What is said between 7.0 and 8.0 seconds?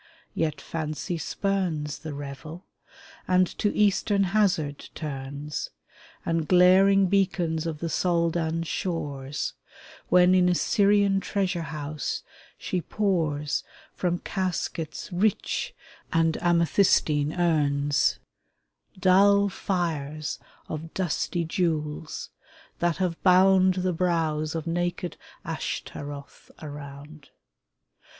beacons of the